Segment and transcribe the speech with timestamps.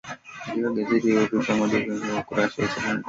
[0.45, 2.99] katika gazeti hili lina picha moja katika ukurasa wake wa ishirini na tatu